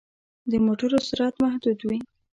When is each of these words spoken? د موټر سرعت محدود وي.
د 0.51 0.53
موټر 0.65 0.91
سرعت 1.09 1.35
محدود 1.43 1.79
وي. 1.87 1.99